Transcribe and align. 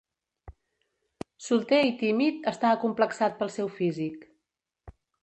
Solter 1.49 1.83
i 1.91 1.95
tímid, 2.01 2.41
està 2.55 2.75
acomplexat 2.79 3.39
pel 3.45 3.55
seu 3.61 3.73
físic. 3.81 4.29